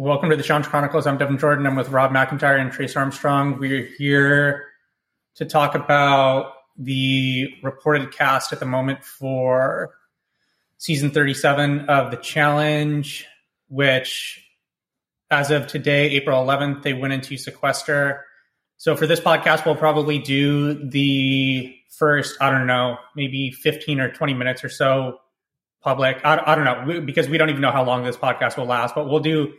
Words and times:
Welcome 0.00 0.30
to 0.30 0.36
the 0.36 0.44
Challenge 0.44 0.64
Chronicles. 0.66 1.08
I'm 1.08 1.18
Devin 1.18 1.38
Jordan. 1.38 1.66
I'm 1.66 1.74
with 1.74 1.88
Rob 1.88 2.12
McIntyre 2.12 2.60
and 2.60 2.70
Trace 2.70 2.94
Armstrong. 2.94 3.58
We're 3.58 3.82
here 3.98 4.66
to 5.34 5.44
talk 5.44 5.74
about 5.74 6.52
the 6.76 7.48
reported 7.64 8.12
cast 8.12 8.52
at 8.52 8.60
the 8.60 8.64
moment 8.64 9.04
for 9.04 9.96
season 10.76 11.10
37 11.10 11.88
of 11.88 12.12
the 12.12 12.16
challenge, 12.16 13.26
which 13.66 14.40
as 15.32 15.50
of 15.50 15.66
today, 15.66 16.10
April 16.10 16.46
11th, 16.46 16.84
they 16.84 16.92
went 16.92 17.12
into 17.12 17.36
sequester. 17.36 18.24
So 18.76 18.94
for 18.94 19.08
this 19.08 19.18
podcast, 19.18 19.66
we'll 19.66 19.74
probably 19.74 20.20
do 20.20 20.74
the 20.74 21.74
first, 21.90 22.36
I 22.40 22.52
don't 22.52 22.68
know, 22.68 22.98
maybe 23.16 23.50
15 23.50 23.98
or 23.98 24.12
20 24.12 24.32
minutes 24.34 24.62
or 24.62 24.68
so 24.68 25.18
public. 25.80 26.20
I, 26.22 26.40
I 26.46 26.54
don't 26.54 26.86
know 26.86 27.00
because 27.00 27.28
we 27.28 27.36
don't 27.36 27.50
even 27.50 27.62
know 27.62 27.72
how 27.72 27.82
long 27.82 28.04
this 28.04 28.16
podcast 28.16 28.56
will 28.56 28.66
last, 28.66 28.94
but 28.94 29.08
we'll 29.08 29.18
do 29.18 29.54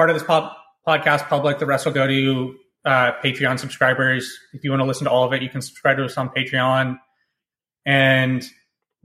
part 0.00 0.08
of 0.08 0.16
this 0.16 0.22
pod, 0.22 0.50
podcast 0.88 1.28
public. 1.28 1.58
The 1.58 1.66
rest 1.66 1.84
will 1.84 1.92
go 1.92 2.06
to 2.06 2.54
uh, 2.86 3.12
Patreon 3.22 3.58
subscribers. 3.58 4.34
If 4.54 4.64
you 4.64 4.70
want 4.70 4.80
to 4.80 4.86
listen 4.86 5.04
to 5.04 5.10
all 5.10 5.24
of 5.24 5.34
it, 5.34 5.42
you 5.42 5.50
can 5.50 5.60
subscribe 5.60 5.98
to 5.98 6.06
us 6.06 6.16
on 6.16 6.30
Patreon 6.30 6.98
and 7.84 8.42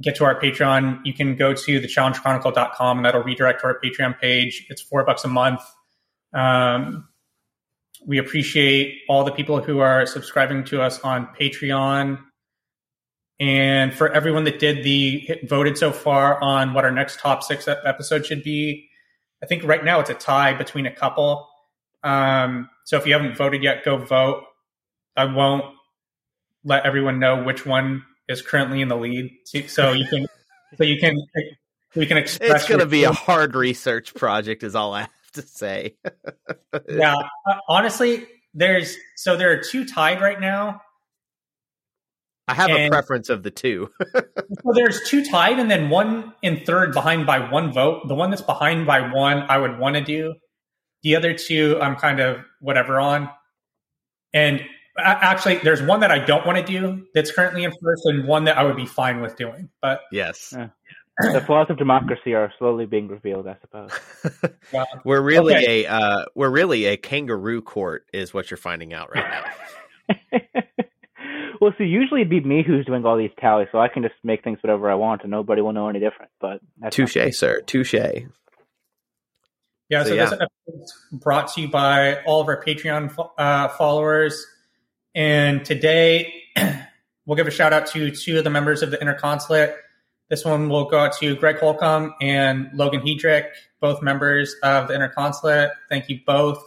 get 0.02 0.16
to 0.16 0.24
our 0.24 0.40
Patreon. 0.40 1.02
You 1.04 1.14
can 1.14 1.36
go 1.36 1.54
to 1.54 1.82
thechallengechronicle.com 1.82 2.98
and 2.98 3.06
that'll 3.06 3.24
redirect 3.24 3.60
to 3.60 3.68
our 3.68 3.78
Patreon 3.84 4.18
page. 4.22 4.66
It's 4.70 4.82
four 4.82 5.04
bucks 5.04 5.26
a 5.26 5.28
month. 5.28 5.60
Um, 6.34 7.10
we 8.08 8.18
appreciate 8.18 9.02
all 9.10 9.26
the 9.26 9.34
people 9.34 9.62
who 9.62 9.80
are 9.80 10.06
subscribing 10.06 10.64
to 10.66 10.82
us 10.82 11.02
on 11.02 11.28
Patreon. 11.38 12.20
And 13.42 13.94
for 13.94 14.10
everyone 14.14 14.46
that 14.46 14.60
did 14.60 14.86
the 14.86 15.42
voted 15.44 15.78
so 15.78 15.92
far 15.92 16.42
on 16.42 16.74
what 16.74 16.86
our 16.86 16.92
next 16.92 17.20
top 17.20 17.44
six 17.44 17.68
episode 17.68 18.26
should 18.26 18.44
be, 18.44 18.88
I 19.44 19.46
think 19.46 19.64
right 19.64 19.84
now 19.84 20.00
it's 20.00 20.10
a 20.10 20.14
tie 20.14 20.54
between 20.54 20.86
a 20.86 20.92
couple. 20.92 21.48
Um, 22.04 22.70
so 22.86 22.98
if 22.98 23.06
you 23.06 23.14
haven't 23.14 23.38
voted 23.38 23.64
yet, 23.64 23.84
go 23.84 23.98
vote. 23.98 24.44
I 25.16 25.26
won't 25.26 25.66
let 26.64 26.86
everyone 26.86 27.20
know 27.20 27.44
which 27.44 27.66
one 27.66 28.04
is 28.28 28.42
currently 28.42 28.82
in 28.82 28.88
the 28.88 28.98
lead, 28.98 29.32
so 29.68 29.92
you 29.92 30.06
can 30.08 30.28
so 30.78 30.84
you 30.84 31.00
can 31.00 31.16
we 31.96 32.06
can 32.06 32.18
express. 32.18 32.62
It's 32.62 32.68
going 32.68 32.80
to 32.80 32.86
be 32.86 33.04
a 33.04 33.12
hard 33.12 33.56
research 33.56 34.14
project, 34.14 34.64
is 34.64 34.76
all 34.76 34.94
I 34.94 35.02
have 35.02 35.32
to 35.34 35.42
say. 35.42 35.96
yeah, 36.90 37.16
uh, 37.16 37.56
honestly, 37.70 38.26
there's 38.54 38.98
so 39.16 39.38
there 39.38 39.52
are 39.52 39.62
two 39.62 39.86
tied 39.86 40.22
right 40.22 40.40
now. 40.40 40.82
I 42.48 42.54
have 42.54 42.70
and, 42.70 42.86
a 42.86 42.90
preference 42.90 43.30
of 43.30 43.44
the 43.44 43.52
two. 43.52 43.90
well, 44.64 44.76
there's 44.76 45.02
two 45.08 45.26
tied, 45.26 45.60
and 45.60 45.70
then 45.70 45.90
one 45.90 46.34
in 46.42 46.64
third 46.64 46.94
behind 46.94 47.26
by 47.26 47.50
one 47.52 47.74
vote. 47.74 48.08
The 48.08 48.16
one 48.16 48.30
that's 48.30 48.42
behind 48.42 48.86
by 48.86 49.12
one, 49.12 49.44
I 49.50 49.58
would 49.58 49.80
want 49.80 49.96
to 49.96 50.04
do. 50.04 50.36
The 51.04 51.16
other 51.16 51.34
two, 51.34 51.80
I'm 51.82 51.96
kind 51.96 52.20
of 52.20 52.38
whatever 52.60 53.00
on. 53.00 53.30
And 54.34 54.62
actually, 54.98 55.58
there's 55.58 55.82
one 55.82 56.02
that 56.02 56.12
I 56.12 56.20
don't 56.20 56.46
want 56.46 56.58
to 56.58 56.64
do 56.64 57.06
that's 57.14 57.32
currently 57.32 57.64
in 57.64 57.72
first, 57.82 58.04
and 58.06 58.28
one 58.28 58.46
that 58.46 58.58
I 58.58 58.64
would 58.64 58.76
be 58.76 58.86
fine 58.86 59.22
with 59.22 59.36
doing. 59.36 59.70
But 59.82 60.02
yes, 60.12 60.54
yeah. 60.56 60.70
the 61.34 61.42
flaws 61.42 61.68
of 61.70 61.78
democracy 61.78 62.34
are 62.36 62.54
slowly 62.60 62.86
being 62.86 63.08
revealed. 63.08 63.48
I 63.48 63.58
suppose. 63.62 63.92
yeah. 64.74 64.86
We're 65.04 65.22
really 65.22 65.56
okay. 65.56 65.86
a 65.86 65.92
uh, 65.92 66.26
we're 66.36 66.52
really 66.52 66.86
a 66.86 66.98
kangaroo 66.98 67.62
court, 67.62 68.06
is 68.14 68.34
what 68.34 68.52
you're 68.52 68.58
finding 68.58 68.94
out 68.94 69.10
right 69.16 69.44
now. 70.10 70.16
well, 71.62 71.74
see, 71.78 71.86
usually 71.86 72.22
it'd 72.22 72.30
be 72.30 72.42
me 72.42 72.64
who's 72.66 72.86
doing 72.86 73.06
all 73.06 73.18
these 73.18 73.32
tallies, 73.40 73.68
so 73.72 73.80
I 73.80 73.88
can 73.88 74.04
just 74.04 74.16
make 74.24 74.44
things 74.44 74.60
whatever 74.62 74.90
I 74.90 74.96
want, 74.96 75.22
and 75.22 75.32
nobody 75.32 75.62
will 75.62 75.74
know 75.74 75.90
any 75.90 76.00
different. 76.00 76.32
But 76.40 76.62
touche, 76.92 77.18
sir, 77.32 77.62
touche. 77.62 77.94
Yeah, 77.94 80.04
so, 80.04 80.10
so 80.10 80.16
yeah. 80.16 80.26
this 80.26 80.34
episode 80.34 80.84
is 80.84 80.94
brought 81.12 81.54
to 81.54 81.62
you 81.62 81.68
by 81.68 82.24
all 82.24 82.42
of 82.42 82.48
our 82.48 82.64
Patreon 82.64 83.16
uh, 83.38 83.68
followers. 83.70 84.46
And 85.14 85.64
today, 85.64 86.34
we'll 87.26 87.36
give 87.36 87.48
a 87.48 87.52
shout 87.52 87.72
out 87.72 87.88
to 87.88 88.12
two 88.12 88.38
of 88.38 88.44
the 88.44 88.50
members 88.50 88.82
of 88.82 88.92
the 88.92 88.98
Interconsulate. 88.98 89.76
This 90.30 90.44
one 90.44 90.70
will 90.70 90.86
go 90.86 90.98
out 90.98 91.14
to 91.20 91.36
Greg 91.36 91.60
Holcomb 91.60 92.16
and 92.20 92.70
Logan 92.74 93.02
Hedrick, 93.02 93.50
both 93.80 94.02
members 94.02 94.56
of 94.64 94.88
the 94.88 94.96
Interconsulate. 94.96 95.70
Thank 95.88 96.10
you 96.10 96.20
both 96.26 96.64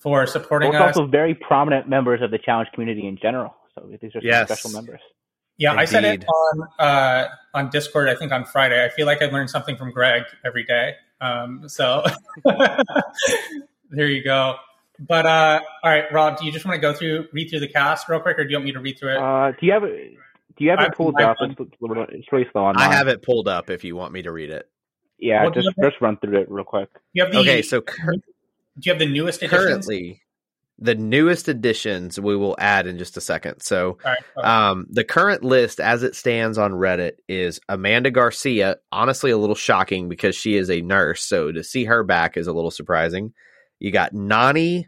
for 0.00 0.26
supporting 0.26 0.72
both 0.72 0.80
us. 0.80 0.96
Also, 0.96 1.06
very 1.06 1.34
prominent 1.34 1.88
members 1.88 2.20
of 2.20 2.32
the 2.32 2.38
challenge 2.38 2.68
community 2.74 3.06
in 3.06 3.16
general. 3.16 3.54
So 3.74 3.88
these 4.00 4.14
are 4.14 4.20
yes. 4.22 4.48
special 4.48 4.70
members. 4.70 5.00
Yeah, 5.56 5.70
Indeed. 5.70 5.82
I 5.82 5.84
said 5.84 6.04
it 6.04 6.24
on 6.26 6.68
uh, 6.78 7.28
on 7.54 7.70
Discord. 7.70 8.08
I 8.08 8.14
think 8.14 8.32
on 8.32 8.44
Friday. 8.44 8.84
I 8.84 8.88
feel 8.88 9.06
like 9.06 9.22
I 9.22 9.26
learned 9.26 9.50
something 9.50 9.76
from 9.76 9.92
Greg 9.92 10.24
every 10.44 10.64
day. 10.64 10.94
Um, 11.20 11.68
so 11.68 12.04
there 13.90 14.08
you 14.08 14.22
go. 14.24 14.56
But 14.98 15.26
uh, 15.26 15.60
all 15.82 15.90
right, 15.90 16.12
Rob, 16.12 16.38
do 16.38 16.46
you 16.46 16.52
just 16.52 16.64
want 16.64 16.76
to 16.76 16.80
go 16.80 16.92
through 16.92 17.28
read 17.32 17.50
through 17.50 17.60
the 17.60 17.68
cast 17.68 18.08
real 18.08 18.20
quick, 18.20 18.38
or 18.38 18.44
do 18.44 18.50
you 18.50 18.56
want 18.56 18.66
me 18.66 18.72
to 18.72 18.80
read 18.80 18.98
through 18.98 19.12
it? 19.12 19.18
Uh, 19.18 19.52
do 19.52 19.66
you 19.66 19.72
have 19.72 19.84
it? 19.84 20.14
Do 20.56 20.64
you 20.64 20.70
have 20.70 20.80
it 20.80 20.94
pulled 20.94 21.20
up? 21.20 21.36
It's, 21.40 21.54
it's 21.58 22.32
really 22.32 22.46
slow 22.52 22.64
on. 22.64 22.76
I 22.76 22.92
have 22.92 23.08
it 23.08 23.22
pulled 23.22 23.48
up. 23.48 23.70
If 23.70 23.82
you 23.82 23.96
want 23.96 24.12
me 24.12 24.22
to 24.22 24.32
read 24.32 24.50
it. 24.50 24.68
Yeah, 25.18 25.42
well, 25.42 25.52
just 25.52 25.68
just 25.82 26.00
run 26.00 26.16
through 26.18 26.40
it 26.40 26.50
real 26.50 26.64
quick. 26.64 26.90
You 27.12 27.24
have 27.24 27.32
the, 27.32 27.38
okay, 27.38 27.62
so 27.62 27.80
cur- 27.80 28.12
do 28.12 28.20
you 28.82 28.92
have 28.92 28.98
the 28.98 29.06
newest 29.06 29.42
editions? 29.42 29.86
Currently, 29.86 30.20
the 30.78 30.94
newest 30.94 31.48
additions 31.48 32.18
we 32.18 32.36
will 32.36 32.56
add 32.58 32.86
in 32.86 32.98
just 32.98 33.16
a 33.16 33.20
second. 33.20 33.60
So, 33.60 33.98
right, 34.04 34.18
um, 34.44 34.86
the 34.90 35.04
current 35.04 35.44
list 35.44 35.78
as 35.78 36.02
it 36.02 36.16
stands 36.16 36.58
on 36.58 36.72
Reddit 36.72 37.12
is 37.28 37.60
Amanda 37.68 38.10
Garcia. 38.10 38.76
Honestly, 38.90 39.30
a 39.30 39.38
little 39.38 39.54
shocking 39.54 40.08
because 40.08 40.34
she 40.34 40.56
is 40.56 40.70
a 40.70 40.82
nurse. 40.82 41.22
So 41.22 41.52
to 41.52 41.62
see 41.62 41.84
her 41.84 42.02
back 42.02 42.36
is 42.36 42.48
a 42.48 42.52
little 42.52 42.72
surprising. 42.72 43.32
You 43.78 43.92
got 43.92 44.14
Nany 44.14 44.86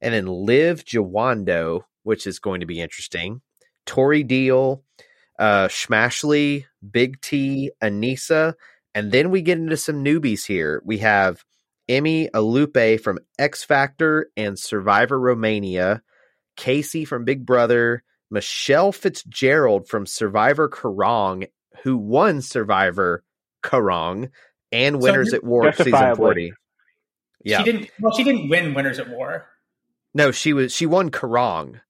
and 0.00 0.14
then 0.14 0.26
Liv 0.26 0.84
Jawando, 0.84 1.80
which 2.04 2.26
is 2.26 2.38
going 2.38 2.60
to 2.60 2.66
be 2.66 2.80
interesting. 2.80 3.40
Tori 3.86 4.22
Deal, 4.22 4.84
uh, 5.38 5.68
Schmashley, 5.68 6.66
Big 6.88 7.20
T, 7.20 7.72
Aneesa. 7.82 8.54
And 8.94 9.10
then 9.10 9.30
we 9.30 9.42
get 9.42 9.58
into 9.58 9.76
some 9.76 10.04
newbies 10.04 10.46
here. 10.46 10.80
We 10.84 10.98
have 10.98 11.44
Emy 11.88 12.30
Alupei 12.30 13.00
from 13.00 13.18
X 13.38 13.64
Factor 13.64 14.30
and 14.36 14.58
Survivor 14.58 15.18
Romania, 15.18 16.02
Kaycee 16.56 17.06
from 17.06 17.24
Big 17.24 17.44
Brother, 17.44 18.02
Michele 18.30 18.92
Fitzgerald 18.92 19.88
from 19.88 20.06
Survivor 20.06 20.68
Kaôh 20.68 20.96
Rōng, 20.96 21.48
who 21.82 21.96
won 21.96 22.40
Survivor 22.40 23.22
Kaôh 23.62 23.82
Rōng 23.82 24.30
and 24.72 25.00
Winners 25.00 25.30
so, 25.30 25.36
at 25.36 25.44
War 25.44 25.72
season 25.72 26.16
40. 26.16 26.52
Yeah. 27.44 27.58
She 27.58 27.64
didn't 27.64 27.90
well 28.00 28.12
she 28.12 28.24
didn't 28.24 28.48
win 28.48 28.74
Winners 28.74 28.98
at 28.98 29.08
War. 29.08 29.46
No, 30.14 30.30
she 30.32 30.52
was 30.52 30.74
she 30.74 30.86
won 30.86 31.10
Kaôh 31.10 31.30
Rōng 31.30 31.80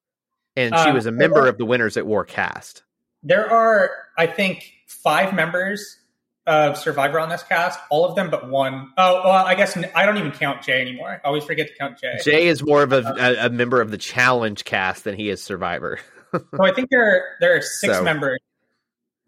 and 0.56 0.74
she 0.74 0.90
uh, 0.90 0.94
was 0.94 1.06
a 1.06 1.12
member 1.12 1.42
are, 1.42 1.48
of 1.48 1.58
the 1.58 1.64
Winners 1.64 1.96
at 1.96 2.06
War 2.06 2.24
cast. 2.24 2.82
There 3.22 3.50
are 3.50 3.90
I 4.18 4.26
think 4.26 4.70
5 4.86 5.34
members 5.34 5.98
of 6.46 6.76
Survivor 6.76 7.18
on 7.18 7.28
this 7.28 7.42
cast, 7.42 7.78
all 7.90 8.04
of 8.04 8.16
them 8.16 8.30
but 8.30 8.48
one. 8.50 8.92
Oh, 8.98 9.22
well, 9.24 9.46
I 9.46 9.54
guess 9.54 9.76
I 9.94 10.04
don't 10.04 10.18
even 10.18 10.32
count 10.32 10.62
Jay 10.62 10.80
anymore. 10.80 11.20
I 11.24 11.26
always 11.26 11.44
forget 11.44 11.68
to 11.68 11.74
count 11.74 11.98
Jay. 11.98 12.18
Jay 12.22 12.48
is 12.48 12.62
more 12.62 12.82
of 12.82 12.92
a, 12.92 13.02
a, 13.02 13.46
a 13.46 13.50
member 13.50 13.80
of 13.80 13.90
the 13.90 13.98
Challenge 13.98 14.62
cast 14.64 15.04
than 15.04 15.16
he 15.16 15.30
is 15.30 15.42
Survivor. 15.42 16.00
so 16.32 16.42
I 16.60 16.72
think 16.72 16.90
there 16.90 17.36
there 17.40 17.56
are 17.56 17.62
six 17.62 17.96
so. 17.96 18.02
members 18.02 18.40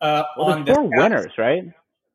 uh, 0.00 0.24
well, 0.36 0.48
on 0.48 0.66
four 0.66 0.84
winners, 0.84 1.32
right? 1.38 1.64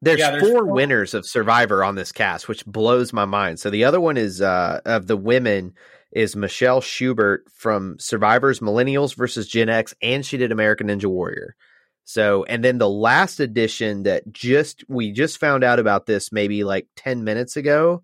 There's, 0.04 0.20
yeah, 0.20 0.32
there's 0.32 0.44
four, 0.44 0.66
four, 0.66 0.74
winners 0.74 1.14
of 1.14 1.28
Survivor 1.28 1.84
on 1.84 1.96
this 1.96 2.12
cast, 2.12 2.48
which 2.48 2.66
blows 2.66 3.14
my 3.14 3.26
mind. 3.26 3.60
So 3.60 3.70
the 3.70 3.84
other 3.84 4.00
one 4.00 4.18
is 4.18 4.42
uh, 4.42 4.82
of 4.86 5.08
the 5.08 5.18
women 5.18 5.74
is 6.12 6.36
Michelle 6.36 6.82
Schubert 6.82 7.46
from 7.54 7.98
Survivors 8.00 8.60
Millennials 8.60 9.16
versus 9.16 9.48
Gen 9.48 9.70
X, 9.70 9.94
and 10.02 10.26
she 10.26 10.38
did 10.38 10.52
American 10.52 10.88
Ninja 10.88 11.06
Warrior. 11.06 11.56
So, 12.04 12.44
and 12.44 12.64
then 12.64 12.78
the 12.78 12.90
last 12.90 13.40
edition 13.40 14.04
that 14.04 14.32
just 14.32 14.84
we 14.90 15.12
just 15.12 15.40
found 15.40 15.64
out 15.64 15.80
about 15.80 16.06
this 16.06 16.32
maybe 16.32 16.64
like 16.64 16.88
10 16.98 17.24
minutes 17.24 17.58
ago 17.58 18.04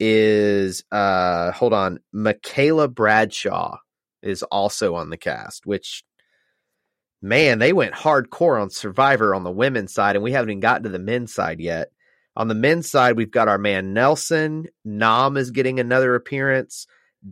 is 0.00 0.84
uh 0.90 1.52
hold 1.52 1.72
on, 1.72 2.00
Michaela 2.12 2.88
Bradshaw 2.88 3.78
is 4.22 4.42
also 4.42 4.94
on 4.94 5.10
the 5.10 5.16
cast, 5.16 5.66
which 5.66 6.04
man, 7.24 7.58
they 7.58 7.72
went 7.72 7.94
hardcore 7.94 8.60
on 8.60 8.70
Survivor 8.70 9.34
on 9.34 9.44
the 9.44 9.50
women's 9.50 9.92
side, 9.92 10.16
and 10.16 10.22
we 10.22 10.32
haven't 10.32 10.50
even 10.50 10.60
gotten 10.60 10.84
to 10.84 10.88
the 10.90 10.98
men's 10.98 11.32
side 11.32 11.60
yet. 11.60 11.90
On 12.36 12.48
the 12.48 12.54
men's 12.54 12.90
side, 12.90 13.16
we've 13.16 13.30
got 13.30 13.48
our 13.48 13.58
man 13.58 13.94
Nelson. 13.94 14.66
Nam 14.84 15.36
is 15.36 15.50
getting 15.50 15.80
another 15.80 16.14
appearance. 16.14 16.86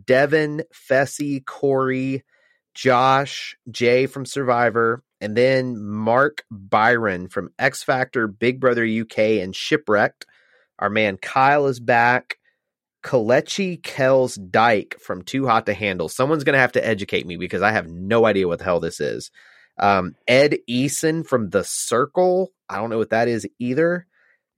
Devin, 0.05 0.63
Fessy, 0.73 1.45
Corey, 1.45 2.23
Josh, 2.73 3.55
Jay 3.69 4.07
from 4.07 4.25
Survivor, 4.25 5.03
and 5.23 5.37
then 5.37 5.81
Mark 5.81 6.43
Byron 6.51 7.29
from 7.29 7.49
X 7.57 7.81
Factor, 7.81 8.27
Big 8.27 8.59
Brother 8.59 8.85
UK, 8.85 9.39
and 9.41 9.55
Shipwrecked. 9.55 10.25
Our 10.77 10.89
man 10.89 11.15
Kyle 11.15 11.67
is 11.67 11.79
back. 11.79 12.39
Kelechi 13.05 13.81
Kelz 13.81 14.37
Dyke 14.51 14.97
from 14.99 15.21
Too 15.21 15.47
Hot 15.47 15.65
to 15.67 15.73
Handle. 15.73 16.09
Someone's 16.09 16.43
going 16.43 16.53
to 16.53 16.59
have 16.59 16.73
to 16.73 16.85
educate 16.85 17.25
me 17.25 17.37
because 17.37 17.61
I 17.61 17.71
have 17.71 17.87
no 17.87 18.25
idea 18.25 18.49
what 18.49 18.59
the 18.59 18.65
hell 18.65 18.81
this 18.81 18.99
is. 18.99 19.31
Um, 19.79 20.15
Ed 20.27 20.57
Eason 20.69 21.25
from 21.25 21.49
The 21.49 21.63
Circle. 21.63 22.51
I 22.67 22.77
don't 22.77 22.89
know 22.89 22.97
what 22.97 23.11
that 23.11 23.29
is 23.29 23.47
either. 23.59 24.05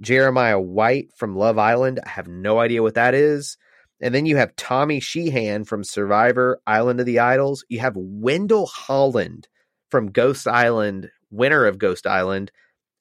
Jeremiah 0.01 0.59
White 0.59 1.09
from 1.15 1.35
Love 1.35 1.59
Island. 1.59 1.99
I 2.03 2.09
have 2.09 2.27
no 2.27 2.59
idea 2.59 2.81
what 2.81 2.95
that 2.95 3.13
is. 3.13 3.57
And 4.01 4.15
then 4.15 4.25
you 4.25 4.37
have 4.37 4.55
Tommy 4.55 4.99
Sheehan 4.99 5.63
from 5.63 5.83
Survivor 5.83 6.59
Island 6.65 6.99
of 6.99 7.05
the 7.05 7.19
Idols. 7.19 7.63
You 7.69 7.79
have 7.81 7.93
Wendell 7.95 8.65
Holland 8.65 9.47
from 9.89 10.11
Ghost 10.11 10.47
Island, 10.47 11.09
winner 11.31 11.65
of 11.65 11.77
Ghost 11.77 12.07
Island, 12.07 12.51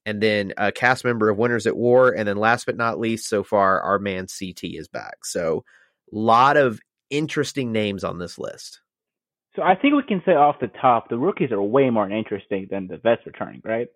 and 0.05 0.21
then 0.21 0.53
a 0.57 0.71
cast 0.71 1.03
member 1.03 1.29
of 1.29 1.37
Winners 1.37 1.67
at 1.67 1.77
War. 1.77 2.09
And 2.11 2.27
then 2.27 2.37
last 2.37 2.65
but 2.65 2.77
not 2.77 2.99
least, 2.99 3.27
so 3.27 3.43
far, 3.43 3.81
our 3.81 3.99
man 3.99 4.27
CT 4.27 4.63
is 4.63 4.87
back. 4.87 5.25
So, 5.25 5.63
a 6.11 6.15
lot 6.15 6.57
of 6.57 6.79
interesting 7.09 7.71
names 7.71 8.03
on 8.03 8.19
this 8.19 8.37
list. 8.37 8.81
So 9.55 9.61
I 9.61 9.75
think 9.75 9.95
we 9.95 10.03
can 10.03 10.21
say 10.25 10.33
off 10.33 10.59
the 10.59 10.67
top, 10.67 11.09
the 11.09 11.17
rookies 11.17 11.51
are 11.51 11.61
way 11.61 11.89
more 11.89 12.09
interesting 12.09 12.67
than 12.69 12.87
the 12.87 12.97
vets 12.97 13.21
returning, 13.25 13.61
right? 13.63 13.87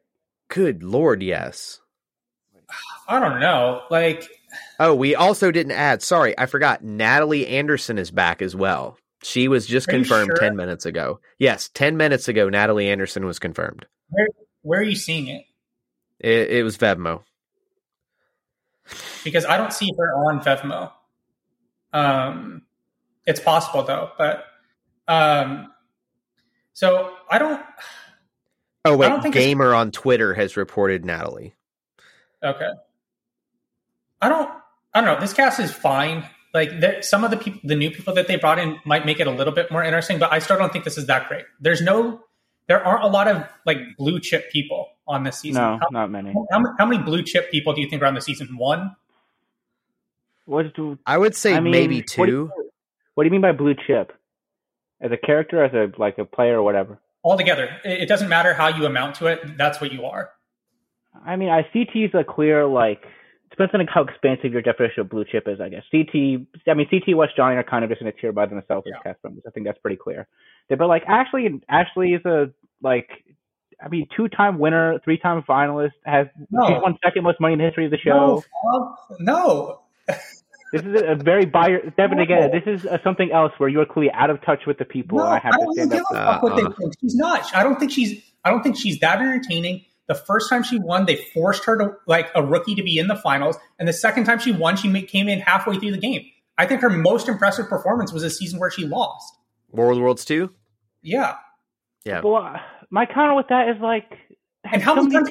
Good 0.50 0.84
lord, 0.84 1.22
yes. 1.22 1.82
I 3.08 3.20
don't 3.20 3.40
know. 3.40 3.82
Like, 3.90 4.28
oh, 4.80 4.96
we 4.96 5.16
also 5.16 5.52
didn't 5.52 5.74
add. 5.74 6.02
Sorry, 6.02 6.38
I 6.38 6.46
forgot. 6.46 6.84
Natalie 6.84 7.48
Anderson 7.48 7.98
is 7.98 8.12
back 8.12 8.42
as 8.42 8.56
well. 8.56 8.98
She 9.22 9.48
was 9.48 9.66
just 9.68 9.88
confirmed 9.88 10.30
sure? 10.30 10.38
ten 10.38 10.56
minutes 10.56 10.86
ago. 10.86 11.20
Yes, 11.38 11.70
ten 11.70 11.98
minutes 11.98 12.28
ago, 12.28 12.50
Natalie 12.50 12.90
Anderson 12.90 13.26
was 13.26 13.40
confirmed. 13.40 13.86
Where 14.10 14.28
Where 14.62 14.80
are 14.80 14.84
you 14.84 14.96
seeing 14.96 15.28
it? 15.28 15.46
It, 16.20 16.52
it 16.52 16.64
was 16.64 16.78
Vevmo. 16.78 17.24
Because 19.24 19.46
I 19.46 19.58
don't 19.58 19.74
see 19.74 19.92
her 19.98 20.14
on 20.14 20.42
Vevmo. 20.42 20.92
Um, 21.92 22.64
it's 23.26 23.40
possible 23.40 23.84
though, 23.84 24.12
but 24.18 24.46
um, 25.08 25.72
so 26.74 27.14
I 27.30 27.40
don't. 27.40 27.62
Oh 28.86 28.96
wait, 28.96 29.08
I 29.08 29.10
don't 29.10 29.22
think 29.22 29.36
Gamer 29.36 29.74
on 29.74 29.92
Twitter 29.92 30.34
has 30.34 30.56
reported 30.56 31.04
Natalie. 31.04 31.54
Okay. 32.44 32.70
I 34.22 34.30
don't. 34.30 34.50
I 34.94 35.02
don't 35.02 35.14
know. 35.14 35.20
This 35.20 35.34
cast 35.34 35.60
is 35.60 35.72
fine. 35.72 36.26
Like 36.54 36.80
there, 36.80 37.02
some 37.02 37.24
of 37.24 37.32
the 37.32 37.38
people, 37.38 37.62
the 37.64 37.76
new 37.76 37.92
people 37.92 38.14
that 38.16 38.28
they 38.28 38.36
brought 38.36 38.60
in 38.60 38.80
might 38.84 39.06
make 39.06 39.20
it 39.20 39.28
a 39.28 39.32
little 39.32 39.54
bit 39.54 39.72
more 39.72 39.84
interesting, 39.84 40.18
but 40.18 40.32
I 40.34 40.40
still 40.40 40.58
don't 40.58 40.74
think 40.74 40.84
this 40.84 40.98
is 40.98 41.06
that 41.08 41.28
great. 41.28 41.46
There's 41.60 41.82
no, 41.82 42.22
there 42.68 42.84
aren't 42.86 43.04
a 43.04 43.08
lot 43.08 43.28
of 43.28 43.48
like 43.66 43.78
blue 43.98 44.20
chip 44.20 44.52
people 44.52 44.90
on 45.08 45.24
this 45.24 45.40
season. 45.40 45.62
No, 45.62 45.78
how, 45.80 45.88
not 45.92 46.12
many. 46.12 46.34
How, 46.52 46.64
how, 46.80 46.86
many 46.86 47.04
blue 47.04 47.22
chip 47.24 47.52
people 47.52 47.74
do 47.74 47.82
you 47.82 47.90
think 47.90 48.02
are 48.02 48.08
on 48.08 48.16
the 48.16 48.22
season? 48.22 48.58
One. 48.58 48.96
What 50.46 50.74
do 50.74 50.98
I 51.06 51.18
would 51.18 51.36
say 51.36 51.54
I 51.54 51.60
mean, 51.60 51.72
maybe 51.72 52.02
two. 52.02 52.22
What 52.22 52.26
do, 52.26 52.32
you, 52.32 52.52
what 53.14 53.24
do 53.24 53.28
you 53.28 53.32
mean 53.32 53.42
by 53.42 53.52
blue 53.52 53.76
chip? 53.86 54.12
As 55.02 55.12
a 55.12 55.18
character, 55.18 55.64
as 55.64 55.74
a 55.74 55.92
like 56.00 56.18
a 56.18 56.26
player, 56.26 56.58
or 56.58 56.64
whatever. 56.64 57.00
Altogether, 57.24 57.70
it 57.84 58.08
doesn't 58.08 58.30
matter 58.30 58.54
how 58.54 58.70
you 58.70 58.86
amount 58.86 59.16
to 59.16 59.28
it. 59.28 59.58
That's 59.58 59.80
what 59.80 59.92
you 59.92 60.06
are. 60.06 60.32
I 61.26 61.36
mean, 61.36 61.50
I 61.50 61.64
CT 61.64 61.90
is 61.96 62.12
a 62.14 62.24
clear 62.24 62.66
like 62.66 63.04
depends 63.60 63.90
on 63.90 63.94
how 63.94 64.04
expansive 64.04 64.54
your 64.54 64.62
definition 64.62 65.02
of 65.02 65.10
blue 65.10 65.26
chip 65.30 65.48
is, 65.48 65.60
I 65.60 65.70
guess. 65.70 65.84
CT, 65.92 66.48
I 66.68 66.74
mean, 66.74 66.88
CT 66.90 67.16
West 67.16 67.34
Johnny 67.36 67.56
are 67.56 67.64
kind 67.64 67.84
of 67.84 67.90
just 67.90 68.02
in 68.02 68.08
a 68.08 68.12
tier 68.12 68.32
by 68.32 68.46
themselves 68.46 68.88
yeah. 68.88 68.98
as 68.98 69.04
cast 69.04 69.24
members. 69.24 69.44
I 69.48 69.52
think 69.52 69.66
that's 69.66 69.80
pretty 69.80 69.98
clear. 69.98 70.28
But 70.70 70.88
like 70.88 71.04
Ashley, 71.08 71.48
Ashley 71.68 72.10
is 72.14 72.24
a 72.26 72.52
like, 72.82 73.10
I 73.84 73.90
mean, 73.90 74.08
two-time 74.16 74.60
winner, 74.60 75.00
three-time 75.04 75.44
finalist, 75.48 75.92
has 76.06 76.28
no. 76.52 76.68
she's 76.68 76.78
won 76.82 76.98
second 77.04 77.24
most 77.24 77.40
money 77.42 77.54
in 77.54 77.60
the 77.60 77.66
history 77.66 77.86
of 77.86 77.92
the 77.92 77.98
show. 77.98 78.44
No, 78.64 78.96
no. 79.20 79.82
this 80.08 80.82
is 80.82 81.02
a, 81.06 81.16
very 81.16 81.46
buyer. 81.46 81.90
Devin, 81.98 82.18
no. 82.18 82.24
again, 82.24 82.52
this 82.52 82.64
is 82.66 82.86
a, 82.86 83.00
something 83.04 83.32
else 83.32 83.52
where 83.58 83.70
you're 83.70 83.86
clearly 83.86 84.12
out 84.14 84.30
of 84.30 84.42
touch 84.44 84.62
with 84.68 84.78
the 84.78 84.86
people. 84.86 85.18
No, 85.18 85.26
I 85.26 85.40
have 85.40 85.54
I 85.54 85.58
don't 85.58 85.68
to 85.68 85.74
stand 85.74 85.92
give 85.92 86.02
up. 86.02 86.12
A 86.12 86.16
fuck 86.16 86.44
what 86.44 86.56
they 86.56 86.62
uh-huh. 86.62 86.74
think. 86.78 86.94
She's 87.02 87.16
not. 87.16 87.56
I 87.56 87.64
don't 87.64 87.80
think 87.80 87.92
she's. 87.92 88.24
I 88.44 88.52
don't 88.52 88.64
think 88.64 88.78
she's 88.78 89.00
that 89.00 89.20
entertaining. 89.20 89.86
The 90.10 90.16
first 90.16 90.50
time 90.50 90.64
she 90.64 90.80
won, 90.80 91.06
they 91.06 91.16
forced 91.16 91.64
her 91.66 91.78
to 91.78 91.94
like 92.08 92.30
a 92.36 92.44
rookie 92.44 92.76
to 92.76 92.84
be 92.84 92.98
in 92.98 93.08
the 93.08 93.16
finals, 93.16 93.58
and 93.78 93.88
the 93.88 93.94
second 93.94 94.26
time 94.26 94.40
she 94.40 94.52
won, 94.52 94.76
she 94.76 95.02
came 95.04 95.30
in 95.30 95.40
halfway 95.40 95.78
through 95.78 95.92
the 95.92 96.00
game. 96.00 96.26
I 96.58 96.66
think 96.66 96.82
her 96.82 96.90
most 96.90 97.30
impressive 97.30 97.70
performance 97.70 98.12
was 98.12 98.24
a 98.24 98.30
season 98.30 98.60
where 98.60 98.72
she 98.72 98.86
lost. 98.86 99.38
War 99.70 99.92
of 99.92 99.96
the 99.96 100.02
Worlds 100.02 100.26
two. 100.26 100.52
Yeah. 101.02 101.36
Yeah. 102.06 102.22
Well, 102.22 102.38
uh, 102.38 102.58
my 102.90 103.06
counter 103.06 103.36
with 103.36 103.48
that 103.50 103.70
is 103.70 103.82
like, 103.82 104.12
and 104.64 104.82
how 104.82 104.96
many 104.96 105.14
times? 105.14 105.30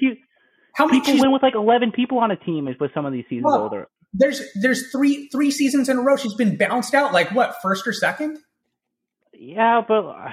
how 0.75 0.87
many 0.87 1.01
people 1.01 1.21
win 1.21 1.33
with 1.33 1.43
like 1.43 1.57
eleven 1.57 1.91
people 1.91 2.19
on 2.19 2.31
a 2.31 2.37
team 2.37 2.69
is 2.69 2.77
with 2.79 2.93
some 2.95 3.05
of 3.05 3.13
these 3.13 3.25
seasons 3.29 3.47
well, 3.47 3.63
older. 3.63 3.89
There's 4.15 4.41
there's 4.63 4.93
three 4.93 5.29
three 5.29 5.51
seasons 5.51 5.89
in 5.89 5.99
a 5.99 6.03
row 6.03 6.17
she's 6.17 6.35
been 6.35 6.57
bounced 6.57 6.95
out 6.95 7.13
like 7.13 7.33
what 7.33 7.57
first 7.61 7.87
or 7.87 7.93
second. 7.93 8.39
Yeah, 9.33 9.83
but 9.87 10.07
uh, 10.07 10.31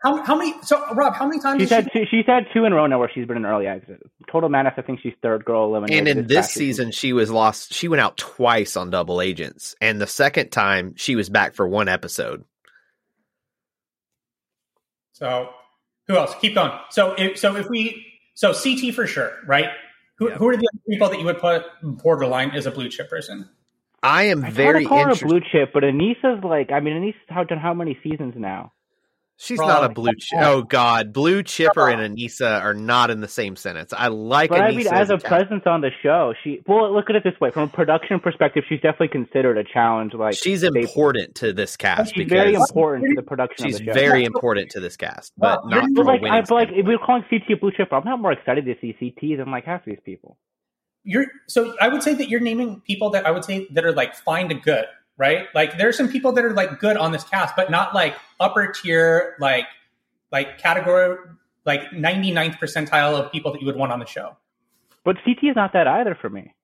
how, 0.00 0.22
how 0.22 0.36
many? 0.36 0.54
So 0.62 0.94
Rob, 0.94 1.14
how 1.14 1.26
many 1.26 1.40
times? 1.40 1.60
She's 1.60 1.70
had 1.70 1.88
she... 1.92 2.00
two. 2.00 2.06
She's 2.10 2.26
had 2.26 2.46
two 2.54 2.64
in 2.64 2.72
a 2.72 2.76
row 2.76 2.86
now 2.86 3.00
where 3.00 3.10
she's 3.12 3.26
been 3.26 3.36
an 3.36 3.46
early 3.46 3.66
exit. 3.66 4.00
Total 4.30 4.48
Madness, 4.48 4.74
I 4.76 4.82
think 4.82 5.00
she's 5.00 5.14
third 5.22 5.44
girl 5.44 5.64
eliminated. 5.64 6.08
And 6.08 6.18
in 6.18 6.26
this, 6.28 6.46
this 6.46 6.54
season, 6.54 6.92
she 6.92 7.12
was 7.12 7.30
lost. 7.30 7.72
She 7.72 7.88
went 7.88 8.00
out 8.00 8.16
twice 8.16 8.76
on 8.76 8.90
double 8.90 9.20
agents, 9.20 9.74
and 9.80 10.00
the 10.00 10.06
second 10.06 10.50
time 10.50 10.94
she 10.96 11.16
was 11.16 11.28
back 11.28 11.54
for 11.54 11.66
one 11.66 11.88
episode. 11.88 12.44
So, 15.12 15.50
who 16.06 16.16
else? 16.16 16.32
Keep 16.40 16.54
going. 16.54 16.70
So, 16.90 17.14
if, 17.18 17.36
so 17.36 17.56
if 17.56 17.68
we, 17.68 18.06
so 18.34 18.52
CT 18.52 18.94
for 18.94 19.08
sure, 19.08 19.32
right? 19.46 19.66
Who, 20.18 20.28
yeah. 20.28 20.36
who 20.36 20.48
are 20.48 20.56
the 20.56 20.68
people 20.88 21.08
that 21.08 21.18
you 21.18 21.24
would 21.24 21.38
put 21.38 21.64
borderline 21.82 22.52
as 22.52 22.66
a 22.66 22.70
blue 22.70 22.88
chip 22.88 23.10
person? 23.10 23.48
I 24.00 24.24
am 24.24 24.44
I 24.44 24.50
very 24.50 24.84
call 24.84 24.98
interested. 24.98 25.24
her 25.24 25.28
blue 25.28 25.40
chip, 25.50 25.70
but 25.74 25.82
Aneesa's 25.82 26.44
like, 26.44 26.70
I 26.70 26.78
mean, 26.78 26.94
Aneesa's 26.94 27.48
done 27.48 27.58
how 27.58 27.74
many 27.74 27.98
seasons 28.04 28.34
now? 28.36 28.72
She's 29.40 29.60
not 29.60 29.84
a 29.84 29.88
blue 29.88 30.10
chip. 30.18 30.40
Oh 30.42 30.62
God, 30.62 31.12
blue 31.12 31.44
chipper 31.44 31.88
and 31.88 32.16
Aneesa 32.16 32.60
are 32.60 32.74
not 32.74 33.08
in 33.10 33.20
the 33.20 33.28
same 33.28 33.54
sentence. 33.54 33.92
I 33.96 34.08
like. 34.08 34.50
But 34.50 34.62
Aneesa 34.62 34.64
I 34.64 34.76
mean, 34.76 34.86
as, 34.88 35.10
a, 35.10 35.14
a 35.14 35.20
presence 35.20 35.62
on 35.64 35.80
the 35.80 35.90
show, 36.02 36.34
she. 36.42 36.60
Well, 36.66 36.92
look 36.92 37.08
at 37.08 37.14
it 37.14 37.22
this 37.22 37.38
way: 37.40 37.52
from 37.52 37.62
a 37.62 37.68
production 37.68 38.18
perspective, 38.18 38.64
she's 38.68 38.80
definitely 38.80 39.08
considered 39.08 39.56
a 39.56 39.62
challenge. 39.62 40.12
Like 40.14 40.34
she's 40.34 40.64
important 40.64 41.36
to 41.36 41.52
this 41.52 41.76
cast. 41.76 42.16
She's 42.16 42.28
very 42.28 42.54
important 42.54 43.06
to 43.10 43.14
the 43.14 43.22
production. 43.22 43.66
She's 43.66 43.78
of 43.78 43.86
the 43.86 43.92
show. 43.92 43.94
very 43.94 44.24
important 44.24 44.70
to 44.70 44.80
this 44.80 44.96
cast, 44.96 45.32
but 45.36 45.64
well, 45.64 45.82
not. 45.82 45.88
But 45.94 46.06
like, 46.06 46.22
I, 46.24 46.40
but 46.40 46.50
like, 46.50 46.68
if 46.72 46.84
we're 46.84 46.98
calling 46.98 47.22
CT 47.30 47.42
a 47.52 47.56
blue 47.58 47.70
chipper, 47.70 47.94
I'm 47.94 48.04
not 48.04 48.20
more 48.20 48.32
excited 48.32 48.64
to 48.64 48.74
see 48.80 48.92
CT 48.98 49.38
than 49.38 49.52
like 49.52 49.64
half 49.66 49.82
of 49.82 49.86
these 49.86 50.02
people. 50.04 50.36
You're 51.04 51.26
so. 51.46 51.76
I 51.80 51.86
would 51.86 52.02
say 52.02 52.14
that 52.14 52.28
you're 52.28 52.40
naming 52.40 52.80
people 52.80 53.10
that 53.10 53.24
I 53.24 53.30
would 53.30 53.44
say 53.44 53.68
that 53.70 53.84
are 53.84 53.92
like 53.92 54.16
fine 54.16 54.48
to 54.48 54.56
good, 54.56 54.86
right? 55.18 55.48
Like 55.54 55.76
there 55.76 55.88
are 55.88 55.92
some 55.92 56.08
people 56.08 56.32
that 56.32 56.44
are 56.44 56.54
like 56.54 56.80
good 56.80 56.96
on 56.96 57.12
this 57.12 57.24
cast, 57.24 57.54
but 57.56 57.70
not 57.70 57.94
like 57.94 58.16
upper 58.40 58.68
tier, 58.68 59.36
like 59.38 59.66
like 60.32 60.58
category 60.58 61.18
like 61.68 61.90
99th 61.90 62.58
percentile 62.58 63.12
of 63.14 63.30
people 63.30 63.52
that 63.52 63.60
you 63.60 63.66
would 63.66 63.76
want 63.76 63.92
on 63.92 63.98
the 63.98 64.06
show. 64.06 64.36
But 65.04 65.16
CT 65.24 65.50
is 65.50 65.56
not 65.56 65.74
that 65.74 65.86
either 65.86 66.16
for 66.20 66.30
me. 66.30 66.54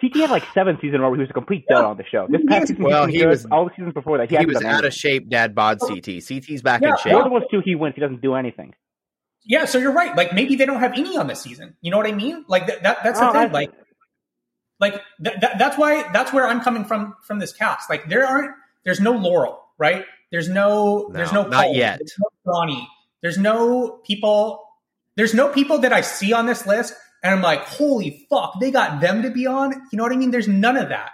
CT 0.00 0.16
had 0.16 0.30
like 0.30 0.44
seven 0.54 0.78
seasons 0.80 1.02
where 1.02 1.14
he 1.14 1.20
was 1.20 1.28
a 1.28 1.34
complete 1.34 1.66
dud 1.68 1.82
yeah. 1.82 1.88
on 1.88 1.96
the 1.98 2.04
show. 2.10 2.26
This 2.30 2.40
past 2.48 2.68
season, 2.68 2.84
well, 2.84 3.06
he 3.06 3.24
was 3.26 3.46
all 3.50 3.66
the 3.66 3.70
seasons 3.76 3.92
before 3.92 4.16
that. 4.16 4.30
He, 4.30 4.36
he 4.38 4.46
was 4.46 4.64
out 4.64 4.86
of 4.86 4.94
shape. 4.94 5.28
Dad 5.28 5.54
bod 5.54 5.78
CT. 5.78 6.22
CT's 6.26 6.62
back 6.62 6.80
yeah, 6.80 6.88
in 6.88 6.96
shape. 6.96 7.12
The 7.12 7.18
other 7.18 7.28
ones 7.28 7.44
too. 7.50 7.60
He 7.62 7.74
wins. 7.74 7.94
He 7.94 8.00
doesn't 8.00 8.22
do 8.22 8.34
anything. 8.34 8.74
Yeah, 9.44 9.66
so 9.66 9.76
you're 9.76 9.92
right. 9.92 10.16
Like 10.16 10.32
maybe 10.32 10.56
they 10.56 10.64
don't 10.64 10.80
have 10.80 10.94
any 10.94 11.18
on 11.18 11.26
this 11.26 11.42
season. 11.42 11.76
You 11.82 11.90
know 11.90 11.98
what 11.98 12.06
I 12.06 12.12
mean? 12.12 12.46
Like 12.48 12.66
that. 12.66 12.82
that 12.82 12.98
that's 13.04 13.20
the 13.20 13.28
oh, 13.28 13.32
thing. 13.32 13.52
Like, 13.52 13.72
like 14.80 14.94
th- 15.22 15.38
th- 15.40 15.52
that's 15.58 15.76
why 15.78 16.10
that's 16.12 16.32
where 16.32 16.46
I'm 16.46 16.60
coming 16.60 16.84
from 16.84 17.16
from 17.22 17.38
this 17.38 17.52
cast. 17.52 17.90
Like 17.90 18.08
there 18.08 18.26
aren't. 18.26 18.52
There's 18.84 19.00
no 19.00 19.12
Laurel, 19.12 19.60
right? 19.78 20.04
There's 20.30 20.48
no, 20.48 21.08
no 21.08 21.12
there's 21.12 21.32
no 21.32 21.46
not 21.46 21.64
Cole, 21.64 21.74
yet. 21.74 21.98
There's 21.98 22.14
no 22.18 22.52
Ronnie. 22.52 22.88
There's 23.22 23.38
no 23.38 24.00
people. 24.04 24.64
There's 25.16 25.34
no 25.34 25.48
people 25.48 25.78
that 25.78 25.92
I 25.92 26.00
see 26.00 26.32
on 26.32 26.46
this 26.46 26.66
list, 26.66 26.94
and 27.22 27.34
I'm 27.34 27.42
like, 27.42 27.60
holy 27.64 28.26
fuck, 28.30 28.58
they 28.60 28.70
got 28.70 29.00
them 29.00 29.22
to 29.22 29.30
be 29.30 29.46
on. 29.46 29.72
You 29.92 29.96
know 29.96 30.02
what 30.02 30.12
I 30.12 30.16
mean? 30.16 30.30
There's 30.30 30.48
none 30.48 30.76
of 30.76 30.88
that. 30.88 31.10